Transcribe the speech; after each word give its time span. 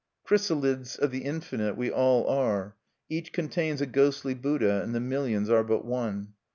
Chrysalides 0.23 0.95
of 0.95 1.11
the 1.11 1.19
infinite 1.23 1.77
we 1.77 1.91
all 1.91 2.25
are: 2.25 2.75
each 3.07 3.31
contains 3.31 3.81
a 3.81 3.85
ghostly 3.85 4.33
Buddha, 4.33 4.81
and 4.81 4.95
the 4.95 4.99
millions 4.99 5.47
are 5.47 5.63
but 5.63 5.85
one. 5.85 6.33